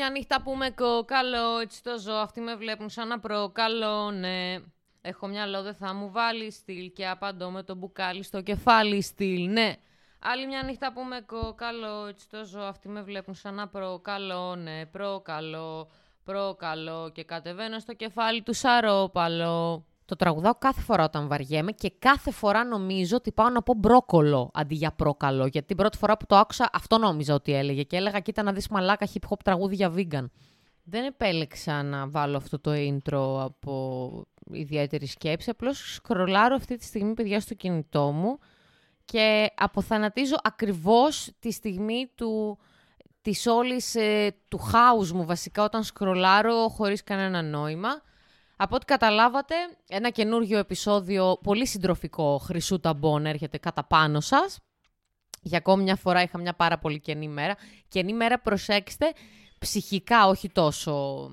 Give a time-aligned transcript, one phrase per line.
[0.00, 4.56] μια νύχτα που με κοκαλώ, έτσι το ζω, αυτοί με βλέπουν σαν να προκαλώ, ναι.
[5.00, 9.50] Έχω μυαλό, δεν θα μου βάλει στυλ και απαντώ με το μπουκάλι στο κεφάλι στυλ,
[9.50, 9.74] ναι.
[10.20, 14.56] Άλλη μια νύχτα που με κοκαλώ, έτσι το ζω, αυτοί με βλέπουν σαν να προκαλώ,
[14.56, 14.86] ναι.
[14.86, 15.90] Προκαλώ,
[16.24, 19.84] προκαλώ και κατεβαίνω στο κεφάλι του σαρόπαλο.
[20.10, 24.50] Το τραγουδάω κάθε φορά όταν βαριέμαι και κάθε φορά νομίζω ότι πάω να πω μπρόκολο
[24.54, 25.46] αντί για πρόκαλο.
[25.46, 28.52] Γιατί την πρώτη φορά που το άκουσα αυτό νόμιζα ότι έλεγε και έλεγα κοίτα να
[28.52, 30.24] δεις μαλάκα hip hop τραγούδι για vegan.
[30.84, 37.14] Δεν επέλεξα να βάλω αυτό το intro από ιδιαίτερη σκέψη, απλώς σκρολάρω αυτή τη στιγμή
[37.14, 38.38] παιδιά στο κινητό μου
[39.04, 42.58] και αποθανατίζω ακριβώς τη στιγμή του,
[43.20, 47.88] της όλης, ε, του χάους μου βασικά όταν σκρολάρω χωρίς κανένα νόημα.
[48.62, 49.54] Από ό,τι καταλάβατε,
[49.88, 54.58] ένα καινούργιο επεισόδιο πολύ συντροφικό Χρυσού Ταμπών έρχεται κατά πάνω σας.
[55.42, 57.56] Για ακόμη μια φορά είχα μια πάρα πολύ καινή μέρα.
[57.88, 59.12] Καινή μέρα, προσέξτε,
[59.58, 61.28] ψυχικά, όχι τόσο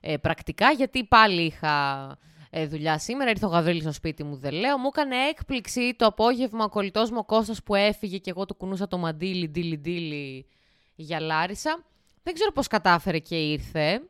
[0.00, 2.16] ε, πρακτικά, γιατί πάλι είχα
[2.50, 3.30] ε, δουλειά σήμερα.
[3.30, 4.78] Ήρθε ο Γαβρίλης στο σπίτι μου, δεν λέω.
[4.78, 8.54] Μου έκανε έκπληξη το απόγευμα ο κολλητός μου ο Κώστας που έφυγε και εγώ του
[8.54, 10.46] κουνούσα το μαντίλι, ντίλι, ντίλι
[10.94, 11.84] για Λάρισα.
[12.22, 14.00] Δεν ξέρω πώς κατάφερε και ήρθε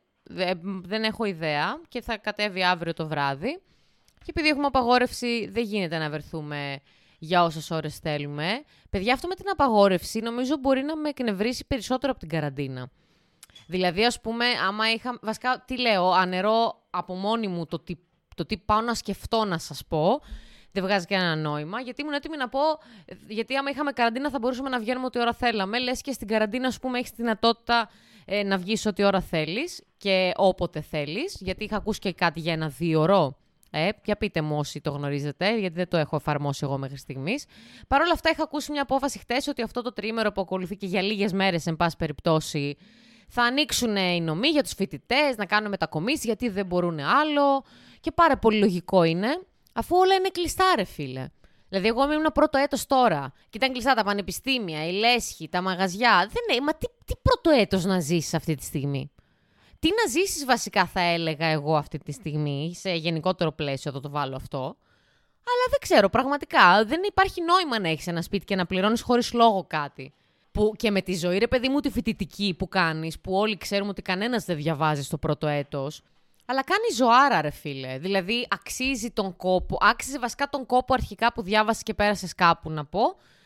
[0.83, 3.61] δεν έχω ιδέα και θα κατέβει αύριο το βράδυ.
[4.19, 6.79] Και επειδή έχουμε απαγόρευση, δεν γίνεται να βρεθούμε
[7.19, 8.63] για όσες ώρες θέλουμε.
[8.89, 12.89] Παιδιά, αυτό με την απαγόρευση νομίζω μπορεί να με εκνευρίσει περισσότερο από την καραντίνα.
[13.67, 15.19] Δηλαδή, ας πούμε, άμα είχα.
[15.21, 17.95] Βασικά, τι λέω, ανερώ από μόνη μου το τι,
[18.35, 20.21] το τι πάω να σκεφτώ να σας πω.
[20.71, 21.81] Δεν βγάζει κανένα νόημα.
[21.81, 22.59] Γιατί ήμουν έτοιμη να πω.
[23.27, 25.79] Γιατί άμα είχαμε καραντίνα θα μπορούσαμε να βγαίνουμε ό,τι ώρα θέλαμε.
[25.79, 27.89] Λες και στην καραντίνα, ας πούμε, έχεις τη δυνατότητα
[28.29, 32.53] ε, να βγεις ό,τι ώρα θέλεις και όποτε θέλεις, γιατί είχα ακούσει και κάτι για
[32.53, 33.37] ένα δύο ώρο.
[33.71, 37.45] Ε, για πείτε μου όσοι το γνωρίζετε, γιατί δεν το έχω εφαρμόσει εγώ μέχρι στιγμής.
[37.87, 40.85] Παρ' όλα αυτά, είχα ακούσει μια απόφαση χτες ότι αυτό το τρίμερο που ακολουθεί και
[40.85, 42.77] για λίγες μέρες, εν πάση περιπτώσει,
[43.27, 47.63] θα ανοίξουν οι νομοί για τους φοιτητές, να κάνουν μετακομίσεις, γιατί δεν μπορούν άλλο.
[47.99, 49.41] Και πάρα πολύ λογικό είναι,
[49.73, 51.27] αφού όλα είναι κλειστά, ρε φίλε.
[51.69, 56.29] Δηλαδή, εγώ ήμουν πρώτο έτος τώρα και ήταν κλειστά τα πανεπιστήμια, η λέσχη, τα μαγαζιά.
[56.31, 59.11] Δεν είναι, μα τι, τι πρώτο έτος να ζήσεις αυτή τη στιγμή;
[59.79, 64.09] Τι να ζήσεις βασικά θα έλεγα εγώ αυτή τη στιγμή, σε γενικότερο πλαίσιο θα το
[64.09, 64.77] βάλω αυτό.
[65.49, 69.33] Αλλά δεν ξέρω, πραγματικά δεν υπάρχει νόημα να έχεις ένα σπίτι και να πληρώνεις χωρίς
[69.33, 70.13] λόγο κάτι.
[70.51, 73.89] Που και με τη ζωή, ρε παιδί μου, τη φοιτητική που κάνεις, που όλοι ξέρουμε
[73.89, 76.01] ότι κανένας δεν διαβάζει στο πρώτο έτος,
[76.49, 77.97] αλλά κάνει ζωάρα, ρε φίλε.
[77.97, 79.77] Δηλαδή, αξίζει τον κόπο.
[79.81, 83.01] Άξιζε βασικά τον κόπο αρχικά που διάβασες και πέρασες κάπου, να πω.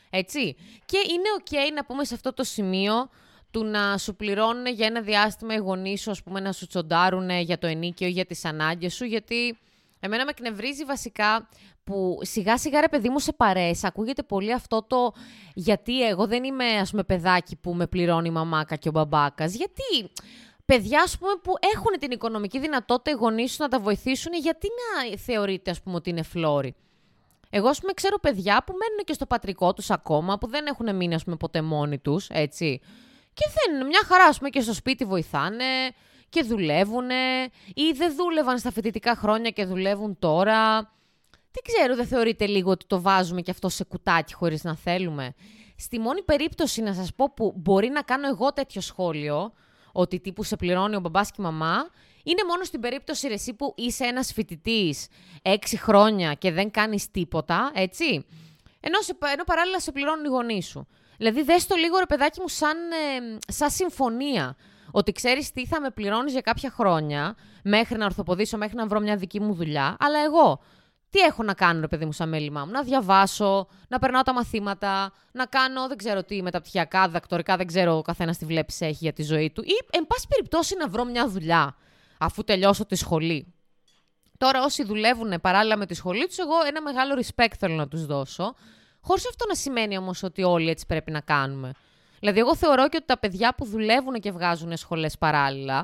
[0.09, 0.55] Έτσι.
[0.85, 3.09] Και είναι OK να πούμε σε αυτό το σημείο
[3.51, 7.29] του να σου πληρώνουν για ένα διάστημα οι γονείς σου, ας πούμε, να σου τσοντάρουν
[7.29, 9.05] για το ενίκιο ή για τις ανάγκες σου.
[9.05, 9.57] Γιατί
[9.99, 11.49] εμένα με εκνευρίζει βασικά
[11.83, 15.13] που σιγά σιγά ρε παιδί μου σε παρέες ακούγεται πολύ αυτό το
[15.53, 19.53] γιατί εγώ δεν είμαι ας πούμε παιδάκι που με πληρώνει η μαμάκα και ο μπαμπάκας.
[19.55, 20.11] Γιατί
[20.75, 24.67] παιδιά ας πούμε, που έχουν την οικονομική δυνατότητα οι γονείς σου να τα βοηθήσουν, γιατί
[24.67, 26.75] να θεωρείτε ας πούμε, ότι είναι φλόροι;
[27.49, 30.95] Εγώ, ας πούμε, ξέρω παιδιά που μένουν και στο πατρικό τους ακόμα, που δεν έχουν
[30.95, 32.81] μείνει, ας πούμε, ποτέ μόνοι τους, έτσι.
[33.33, 35.65] Και δεν, μια χαρά, ας πούμε, και στο σπίτι βοηθάνε
[36.29, 37.09] και δουλεύουν,
[37.73, 40.77] ή δεν δούλευαν στα φοιτητικά χρόνια και δουλεύουν τώρα.
[41.51, 45.33] Δεν ξέρω, δεν θεωρείτε λίγο ότι το βάζουμε και αυτό σε κουτάκι χωρίς να θέλουμε;
[45.77, 49.53] Στη μόνη περίπτωση να σας πω που μπορεί να κάνω εγώ τέτοιο σχόλιο,
[49.91, 51.89] ότι τύπου σε πληρώνει ο μπαμπάς και η μαμά,
[52.23, 55.07] είναι μόνο στην περίπτωση ρε, εσύ που είσαι ένας φοιτητής
[55.41, 58.25] έξι χρόνια και δεν κάνεις τίποτα, έτσι.
[58.79, 60.87] Ενώ, σε, ενώ παράλληλα σε πληρώνουν οι γονείς σου.
[61.17, 64.55] Δηλαδή δες το λίγο ρε παιδάκι μου σαν, ε, σαν συμφωνία.
[64.91, 68.99] Ότι ξέρεις τι θα με πληρώνεις για κάποια χρόνια, μέχρι να ορθοποδήσω, μέχρι να βρω
[68.99, 70.61] μια δική μου δουλειά, αλλά εγώ
[71.11, 74.33] τι έχω να κάνω, ρε παιδί μου, σαν μέλημά μου; Να διαβάσω, να περνάω τα
[74.33, 78.97] μαθήματα, να κάνω, δεν ξέρω τι, μεταπτυχιακά, δακτορικά, δεν ξέρω ο καθένας τι βλέπει έχει
[78.99, 79.61] για τη ζωή του.
[79.61, 81.75] Ή, εν πάση περιπτώσει, να βρω μια δουλειά,
[82.17, 83.53] αφού τελειώσω τη σχολή.
[84.37, 88.05] Τώρα, όσοι δουλεύουν παράλληλα με τη σχολή τους, εγώ ένα μεγάλο respect θέλω να τους
[88.05, 88.55] δώσω.
[89.01, 91.71] Χωρίς αυτό να σημαίνει όμως ότι όλοι έτσι πρέπει να κάνουμε.
[92.19, 95.77] Δηλαδή, εγώ θεωρώ και ότι τα παιδιά που δουλεύουν και βγάζουν σχολές παράλληλα,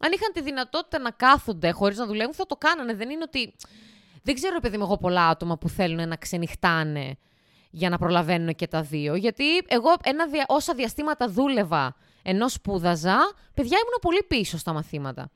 [0.00, 2.94] αν είχαν τη δυνατότητα να κάθονται χωρίς να δουλεύουν, θα το κάνανε.
[2.94, 3.54] Δεν είναι ότι
[4.22, 7.16] δεν ξέρω, παιδί μου, εγώ πολλά άτομα που θέλουν να ξενυχτάνε
[7.70, 9.14] για να προλαβαίνουν και τα δύο.
[9.14, 10.44] Γιατί εγώ ένα δια...
[10.48, 13.16] όσα διαστήματα δούλευα ενώ σπούδαζα,
[13.54, 15.30] παιδιά ήμουν πολύ πίσω στα μαθήματα.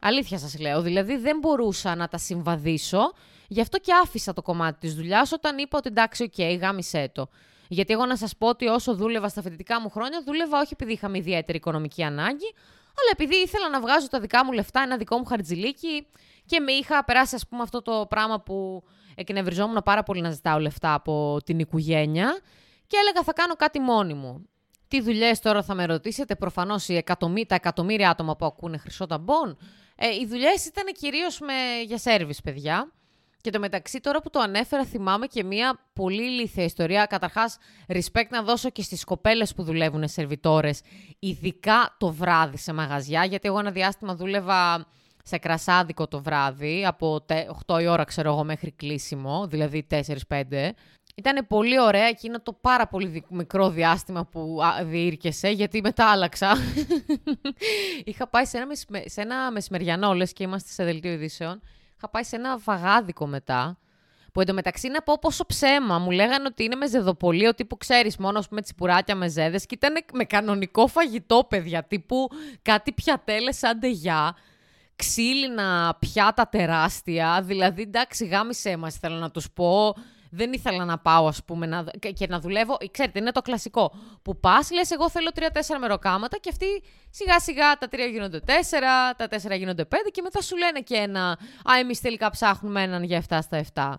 [0.00, 3.12] Αλήθεια σας λέω, δηλαδή δεν μπορούσα να τα συμβαδίσω,
[3.48, 7.10] γι' αυτό και άφησα το κομμάτι της δουλειάς όταν είπα ότι εντάξει, OK, okay, γάμισέ
[7.14, 7.28] το.
[7.68, 10.92] Γιατί εγώ να σας πω ότι όσο δούλευα στα φοιτητικά μου χρόνια, δούλευα όχι επειδή
[10.92, 12.54] είχαμε ιδιαίτερη οικονομική ανάγκη,
[12.86, 16.06] αλλά επειδή ήθελα να βγάζω τα δικά μου λεφτά, ένα δικό μου χαρτζιλίκι
[16.46, 18.82] και με είχα περάσει, ας πούμε, αυτό το πράγμα που
[19.14, 22.40] εκνευριζόμουν πάρα πολύ να ζητάω λεφτά από την οικογένεια
[22.86, 24.46] και έλεγα θα κάνω κάτι μόνη μου.
[24.88, 26.86] Τι δουλειές τώρα θα με ρωτήσετε, προφανώς
[27.46, 29.56] τα εκατομμύρια άτομα που ακούνε χρυσό ταμπών.
[29.96, 31.40] Ε, οι δουλειές ήταν κυρίως
[31.86, 32.92] για σερβις, παιδιά.
[33.40, 37.06] Και το μεταξύ, τώρα που το ανέφερα, θυμάμαι και μία πολύ ηλίθια ιστορία.
[37.06, 37.58] Καταρχάς,
[37.88, 40.80] respect να δώσω και στις κοπέλες που δουλεύουν σερβιτόρες,
[41.18, 43.24] ειδικά το βράδυ σε μαγαζιά.
[43.24, 44.86] Γιατί εγώ ένα διάστημα δούλευα
[45.22, 47.24] σε κρασάδικο το βράδυ, από
[47.66, 50.70] 8 η ώρα, ξέρω εγώ, μέχρι κλείσιμο, δηλαδή 4-5.
[51.14, 56.56] Ήταν πολύ ωραία εκείνο το πάρα πολύ μικρό διάστημα που διήρκεσε, γιατί μετά άλλαξα.
[58.04, 58.74] Είχα πάει σε ένα,
[59.04, 61.60] σε ένα μεσημεριανό, λες και είμαστε σε δελτίο ειδήσεων.
[61.96, 63.78] Είχα πάει σε ένα βαγάδικο μετά,
[64.32, 65.98] που εντωμεταξύ να πω πόσο ψέμα.
[65.98, 69.66] Μου λέγανε ότι είναι με ζεδοπολείο τύπου ξέρεις μόνο με τσιπουράκια με ζέδες.
[69.66, 71.84] Και ήταν με κανονικό φαγητό, παιδιά.
[71.84, 72.28] Τύπου
[72.62, 74.36] κάτι πιατέλες σαν ντεγιά.
[75.02, 77.42] Ξύλινα πιάτα τεράστια.
[77.44, 79.94] Δηλαδή, εντάξει, γάμισε μας, θέλω να τους πω
[80.34, 81.84] δεν ήθελα να πάω, ας πούμε, να,
[82.14, 82.76] και να δουλεύω.
[82.90, 83.94] Ξέρετε, είναι το κλασικό.
[84.22, 86.66] Που πας, λες, εγώ θέλω τρία-τέσσερα μεροκάματα και αυτοί
[87.10, 91.30] σιγά-σιγά τα τρία γίνονται τέσσερα, τα τέσσερα γίνονται πέντε και μετά σου λένε και ένα.
[91.70, 93.94] Α, εμείς τελικά ψάχνουμε έναν για 7 στα 7.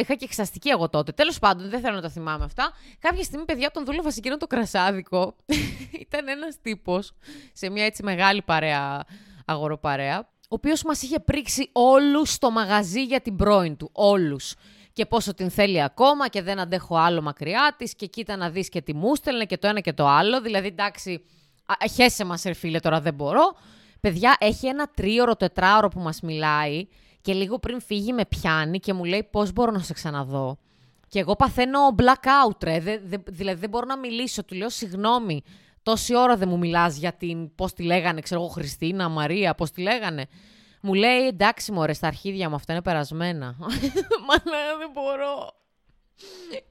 [0.00, 1.12] Είχα και εξαστική εγώ τότε.
[1.12, 2.72] Τέλος πάντων, δεν θέλω να τα θυμάμαι αυτά.
[2.98, 5.36] Κάποια στιγμή, παιδιά, όταν δούλευα σε εκείνο το κρασάδικο,
[6.06, 7.12] ήταν ένας τύπος
[7.52, 9.04] σε μια έτσι μεγάλη παρέα,
[9.44, 13.90] αγοροπαρέα, ο οποίος μας είχε πρίξει όλους στο μαγαζί για την πρώην του.
[13.92, 14.54] Όλους
[14.92, 18.68] και πόσο την θέλει ακόμα και δεν αντέχω άλλο μακριά της και κοίτα να δεις
[18.68, 20.40] και τι μου στέλνε και το ένα και το άλλο.
[20.40, 21.24] Δηλαδή, εντάξει,
[21.94, 23.56] χέσε μας, φίλε, τώρα δεν μπορώ.
[24.00, 26.86] Παιδιά, έχει ένα τρίωρο, τετράωρο που μας μιλάει
[27.20, 30.58] και λίγο πριν φύγει με πιάνει και μου λέει πώς μπορώ να σε ξαναδώ;
[31.08, 32.78] Και εγώ παθαίνω blackout, ρε.
[33.26, 34.44] δηλαδή δεν μπορώ να μιλήσω.
[34.44, 35.42] Του λέω συγγνώμη.
[35.82, 37.54] Τόση ώρα δεν μου μιλάς για την.
[37.54, 40.26] Πώς τη λέγανε, ξέρω εγώ, Χριστίνα, Μαρία, πώς τη λέγανε.
[40.80, 43.56] Μου λέει εντάξει μωρέ στα αρχίδια μου αυτά είναι περασμένα.
[44.28, 45.54] Μα λέω δεν μπορώ.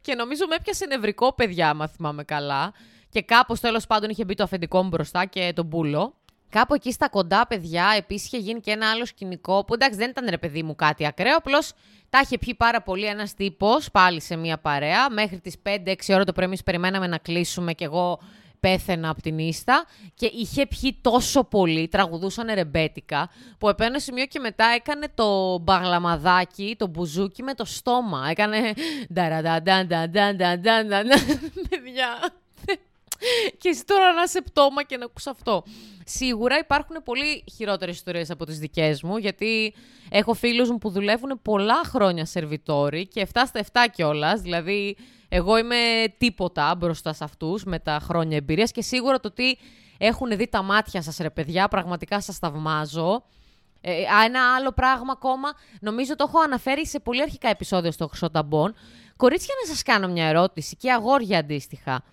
[0.01, 2.73] Και νομίζω με έπιασε νευρικό παιδιά, άμα θυμάμαι καλά.
[3.09, 6.13] Και κάπως τέλος πάντων είχε μπει το αφεντικό μου μπροστά και τον μπούλο.
[6.49, 10.09] Κάπου εκεί στα κοντά, παιδιά, επίσης είχε γίνει και ένα άλλο σκηνικό που εντάξει δεν
[10.09, 11.35] ήταν ρε παιδί μου κάτι ακραίο.
[11.35, 11.73] Απλώς
[12.09, 15.09] τα είχε πιει πάρα πολύ ένας τύπος πάλι σε μία παρέα.
[15.09, 18.19] Μέχρι τις 5-6 ώρα το πρωί, εμείς περιμέναμε να κλείσουμε και εγώ
[18.61, 24.39] πέθαινα από την ίστα και είχε πιει τόσο πολύ, τραγουδούσαν ρεμπέτικα, που επένω σημείο και
[24.39, 28.27] μετά έκανε το μπαγλαμαδάκι, το μπουζούκι με το στόμα.
[28.29, 28.73] Έκανε
[31.69, 32.40] παιδιά.
[33.57, 35.63] Και εσύ τώρα να είσαι πτώμα και να ακούς αυτό.
[36.05, 39.73] Σίγουρα υπάρχουν πολύ χειρότερες ιστορίες από τις δικές μου, γιατί
[40.09, 44.41] έχω φίλους μου που δουλεύουν πολλά χρόνια σερβιτόροι και 7 στα 7 κιόλας.
[44.41, 44.97] Δηλαδή,
[45.29, 45.77] εγώ είμαι
[46.17, 49.57] τίποτα μπροστά σε αυτούς με τα χρόνια εμπειρίας και σίγουρα το ότι
[49.97, 53.23] έχουν δει τα μάτια σας, ρε παιδιά, πραγματικά σας θαυμάζω.
[53.81, 58.29] Ε, ένα άλλο πράγμα ακόμα, νομίζω το έχω αναφέρει σε πολύ αρχικά επεισόδια στο Χρυσό
[58.29, 58.75] Ταμπών.
[59.17, 62.03] Κορίτσια, να σας κάνω μια ερώτηση και αγόρια αντίστοιχα.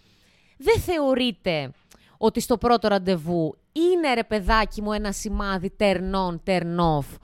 [0.59, 1.71] Δεν θεωρείτε
[2.19, 7.17] ότι στο πρώτο ραντεβού είναι ρε παιδάκι μου ένα σημάδι turn on, turn off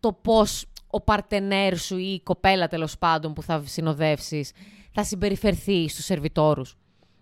[0.00, 4.52] το πώς ο παρτενέρ σου ή η κοπέλα τέλος πάντων που θα συνοδεύσεις
[4.92, 6.76] θα συμπεριφερθεί στους σερβιτόρους.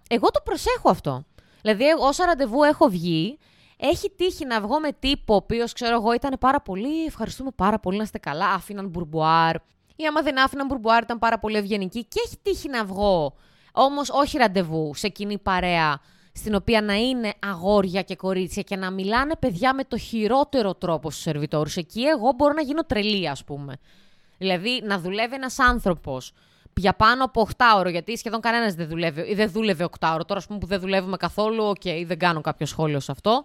[0.08, 1.24] Εγώ το προσέχω αυτό.
[1.62, 3.38] Δηλαδή, όσα ραντεβού έχω βγει,
[3.76, 7.04] έχει τύχει να βγω με τύπο, ο οποίος ξέρω εγώ ήταν πάρα πολύ.
[7.04, 8.46] Ευχαριστούμε πάρα πολύ να είστε καλά.
[8.50, 9.54] Άφηναν μπουρμπουάρ.
[9.96, 12.04] Ή άμα δεν άφηναν μπουρμπουάρ, ήταν πάρα πολύ ευγενικοί.
[12.04, 13.34] Και έχει τύχει να βγω.
[13.76, 16.00] Όμως όχι ραντεβού σε κοινή παρέα,
[16.32, 21.10] στην οποία να είναι αγόρια και κορίτσια και να μιλάνε παιδιά με το χειρότερο τρόπο
[21.10, 21.76] στους σερβιτόρους.
[21.76, 23.76] Εκεί εγώ μπορώ να γίνω τρελή, ας πούμε.
[24.38, 26.32] Δηλαδή να δουλεύει ένας άνθρωπος
[26.76, 30.24] για πάνω από 8 ώρο, γιατί σχεδόν κανένας δεν δουλεύει ή δεν δούλευε 8 ώρο.
[30.24, 33.44] Τώρα, ας πούμε, που δεν δουλεύουμε καθόλου, OK, okay, δεν κάνω κάποιο σχόλιο σε αυτό.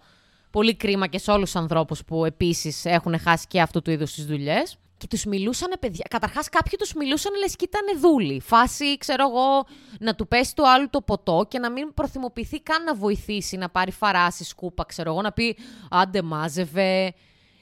[0.52, 4.14] Πολύ κρίμα και σε όλους τους ανθρώπους που επίσης έχουν χάσει και αυτού του είδους
[4.14, 4.78] τις δουλειές.
[5.00, 6.06] Και τους μιλούσαν παιδιά.
[6.10, 8.42] Καταρχάς, κάποιοι τους μιλούσαν λες και ήταν δούλοι.
[8.42, 9.66] Φάση, ξέρω εγώ,
[10.00, 13.70] να του πέσει το άλλο το ποτό και να μην προθυμοποιηθεί καν να βοηθήσει να
[13.70, 15.58] πάρει φαράση, σκούπα, ξέρω εγώ, να πει
[15.90, 17.14] Άντε, μάζευε,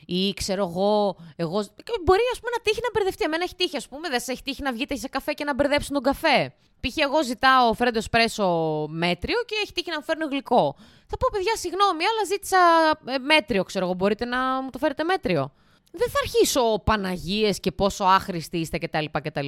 [0.06, 1.66] ή ξέρω εγώ, εγώ.
[2.04, 3.24] Μπορεί ας πούμε, να τύχει να μπερδευτεί.
[3.24, 5.54] Εμένα έχει τύχει, ας πούμε, δεν σε έχει τύχει να βγείτε σε καφέ και να
[5.54, 6.54] μπερδέψουν τον καφέ.
[6.80, 6.98] Π.χ.
[6.98, 8.48] εγώ ζητάω φρέντο σπρέσο
[8.90, 10.76] μέτριο και έχει τύχει να μου φέρνω γλυκό.
[11.08, 12.58] Θα πω, παιδιά, συγγνώμη, αλλά ζήτησα
[13.06, 13.94] ε, μέτριο, ξέρω εγώ.
[13.94, 15.52] Μπορείτε να μου το φέρετε μέτριο.
[15.92, 19.06] Δεν θα αρχίσω Παναγίες και πόσο άχρηστοι είστε κτλ.
[19.12, 19.48] κτλ.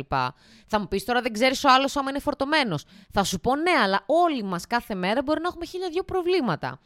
[0.67, 2.85] Θα μου πεις τώρα δεν ξέρεις ο άλλος άμα είναι φορτωμένος.
[3.11, 6.79] Θα σου πω ναι, αλλά όλοι μας κάθε μέρα μπορεί να έχουμε χίλια δύο προβλήματα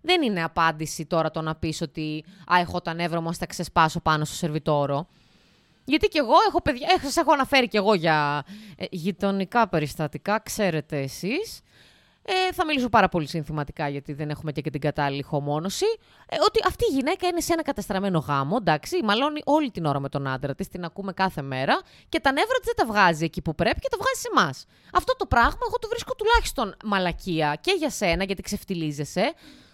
[0.00, 4.00] δεν είναι απάντηση τώρα το να πεις ότι «Α, έχω τα νεύρα μου, θα ξεσπάσω
[4.00, 5.08] πάνω στο σερβιτόρο».
[5.84, 8.44] Γιατί και εγώ έχω παιδιά, ε, σας έχω αναφέρει και εγώ για
[8.76, 11.60] ε, γειτονικά περιστατικά, ξέρετε εσείς.
[12.30, 15.86] Ε, θα μιλήσω πάρα πολύ συνθηματικά γιατί δεν έχουμε και, και την κατάλληλη χωμόνωση.
[16.28, 20.00] Ε, ότι αυτή η γυναίκα είναι σε ένα καταστραμμένο γάμο, εντάξει, μαλώνει όλη την ώρα
[20.00, 23.24] με τον άντρα της, την ακούμε κάθε μέρα και τα νεύρα της δεν τα βγάζει
[23.24, 24.64] εκεί που πρέπει και τα βγάζει σε εμάς.
[24.92, 29.20] Αυτό το πράγμα εγώ το βρίσκω τουλάχιστον μαλακία και για σένα γιατί ξεφτιλίζεσαι,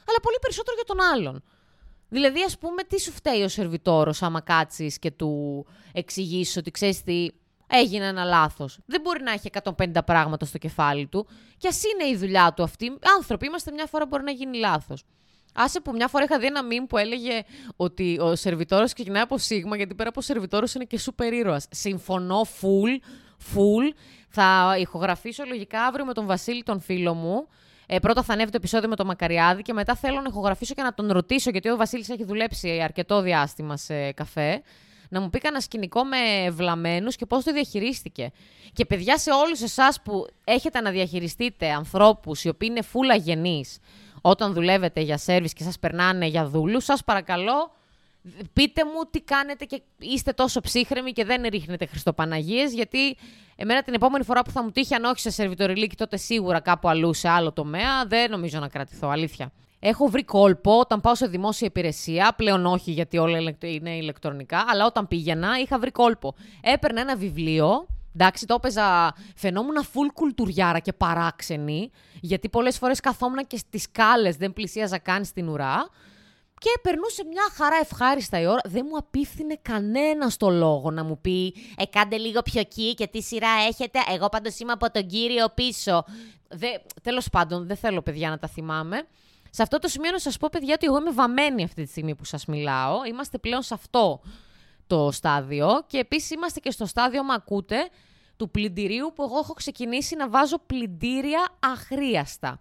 [0.08, 1.42] αλλά πολύ περισσότερο για τον άλλον.
[2.08, 7.02] Δηλαδή, ας πούμε, τι σου φταίει ο σερβιτόρος άμα κάτσεις και του εξηγήσεις ότι ξέρεις
[7.02, 7.28] τι,
[7.66, 8.78] έγινε ένα λάθος.
[8.86, 11.26] Δεν μπορεί να έχει 150 πράγματα στο κεφάλι του.
[11.56, 12.98] Και ας είναι η δουλειά του αυτή.
[13.16, 15.04] Άνθρωποι είμαστε, μια φορά μπορεί να γίνει λάθος.
[15.54, 17.42] Άσε που μια φορά είχα δει ένα meme που έλεγε
[17.76, 21.66] ότι ο σερβιτόρος ξεκινάει από σίγμα, γιατί πέρα από σερβιτόρος είναι και σούπερ ήρωας.
[21.70, 23.04] Συμφωνώ, full,
[23.54, 23.94] full.
[24.28, 27.48] Θα ηχογραφήσω λογικά αύριο με τον Βασίλη, τον φίλο μου.
[27.86, 30.82] Ε, πρώτα θα ανέβει το επεισόδιο με τον Μακαριάδη και μετά θέλω να ηχογραφήσω και
[30.82, 34.62] να τον ρωτήσω, γιατί ο Βασίλης έχει δουλέψει αρκετό διάστημα σε καφέ
[35.08, 38.30] να μου πει κανένα σκηνικό με βλαμμένους και πώς το διαχειρίστηκε.
[38.72, 43.64] Και παιδιά, σε όλους εσάς που έχετε να διαχειριστείτε ανθρώπους οι οποίοι είναι φούλα γενεί
[44.20, 47.72] όταν δουλεύετε για σερβις και σας περνάνε για δούλους, σας παρακαλώ.
[48.52, 53.16] Πείτε μου τι κάνετε και είστε τόσο ψύχρεμοι και δεν ρίχνετε Χριστοπαναγίες, γιατί
[53.56, 56.88] εμένα την επόμενη φορά που θα μου τύχει, αν όχι σε σερβιτοριλίκη, τότε σίγουρα κάπου
[56.88, 59.52] αλλού σε άλλο τομέα, δεν νομίζω να κρατηθώ, αλήθεια.
[59.86, 62.34] Έχω βρει κόλπο όταν πάω σε δημόσια υπηρεσία.
[62.36, 64.64] Πλέον όχι, γιατί όλα είναι ηλεκτρονικά.
[64.68, 66.34] Αλλά όταν πήγαινα, είχα βρει κόλπο.
[66.60, 67.86] Έπαιρνα ένα βιβλίο.
[68.14, 69.14] Εντάξει, το έπαιζα.
[69.36, 71.90] Φαινόμουν full κουλτουριάρα και παράξενη.
[72.20, 75.88] Γιατί πολλές φορές καθόμουν και στις κάλε, δεν πλησίαζα καν στην ουρά.
[76.58, 78.60] Και περνούσε μια χαρά ευχάριστα η ώρα.
[78.64, 83.06] Δεν μου απίφθινε κανένα το λόγο να μου πει Ε, κάντε λίγο πιο εκεί και
[83.06, 83.98] τι σειρά έχετε.
[84.14, 86.04] Εγώ πάντως είμαι από τον κύριο πίσω.
[87.02, 89.06] Τέλος πάντων, δεν θέλω παιδιά να τα θυμάμαι.
[89.56, 92.14] Σε αυτό το σημείο να σας πω, παιδιά, ότι εγώ είμαι βαμμένη αυτή τη στιγμή
[92.14, 93.04] που σας μιλάω.
[93.04, 94.20] Είμαστε πλέον σε αυτό
[94.86, 97.76] το στάδιο και επίσης είμαστε και στο στάδιο, μα ακούτε,
[98.36, 102.60] του πλυντηρίου που εγώ έχω ξεκινήσει να βάζω πλυντήρια αχρίαστα.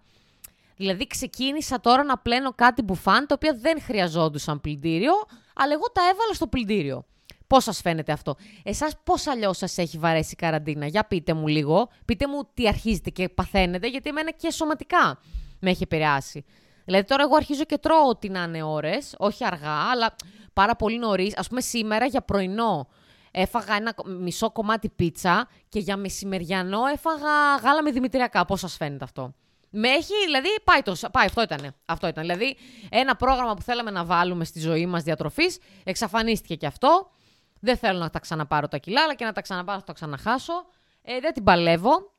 [0.76, 5.14] Δηλαδή ξεκίνησα τώρα να πλένω κάτι μπουφάν, τα οποία δεν χρειαζόντουσαν πλυντήριο,
[5.56, 7.06] αλλά εγώ τα έβαλα στο πλυντήριο.
[7.48, 11.48] Πώς σας φαίνεται αυτό, Εσάς πώς αλλιώς σας έχει βαρέσει η καραντίνα, Για πείτε μου
[11.48, 11.90] λίγο.
[12.06, 15.20] Πείτε μου τι αρχίζετε και παθαίνετε, γιατί εμένα και σωματικά
[15.60, 16.46] με έχει επηρεάσει.
[16.86, 20.16] Δηλαδή τώρα εγώ αρχίζω και τρώω ό,τι να είναι ώρες, όχι αργά, αλλά
[20.54, 21.38] πάρα πολύ νωρίς.
[21.38, 22.88] Α πούμε σήμερα για πρωινό
[23.34, 28.46] έφαγα ένα μισό κομμάτι πίτσα και για μεσημεριανό έφαγα γάλα με δημητριακά.
[28.46, 29.34] Πώς σας φαίνεται αυτό;
[29.70, 31.75] Με έχει, δηλαδή, πάει, το, πάει αυτό ήταν.
[31.86, 32.24] Αυτό ήταν.
[32.24, 32.58] Δηλαδή,
[32.90, 37.12] ένα πρόγραμμα που θέλαμε να βάλουμε στη ζωή μας διατροφής, εξαφανίστηκε και αυτό.
[37.60, 40.66] Δεν θέλω να τα ξαναπάρω τα κιλά, αλλά και να τα ξαναπάρω θα τα ξαναχάσω.
[41.02, 42.12] Ε, δεν την παλεύω.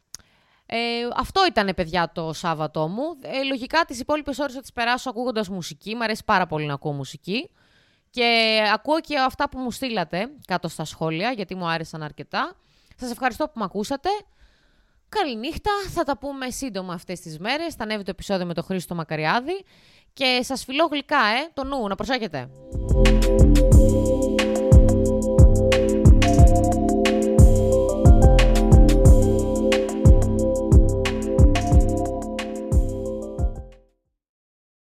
[0.67, 0.77] Ε,
[1.17, 3.03] αυτό ήταν, παιδιά, το Σάββατό μου.
[3.21, 5.95] Ε, λογικά τις υπόλοιπες ώρες θα τις περάσω ακούγοντας μουσική.
[5.95, 7.51] Μ' αρέσει πάρα πολύ να ακούω μουσική.
[8.11, 12.57] Και ακούω και αυτά που μου στείλατε κάτω στα σχόλια, γιατί μου άρεσαν αρκετά.
[12.97, 14.09] Σας ευχαριστώ που με ακούσατε.
[15.09, 15.71] Καληνύχτα.
[15.95, 17.75] Θα τα πούμε σύντομα αυτές τις μέρες.
[17.75, 19.65] Θα ανέβει το επεισόδιο με τον Χρήστο Μακαριάδη.
[20.13, 22.49] Και σας φιλώ γλυκά, ε, το νου, να προσέχετε.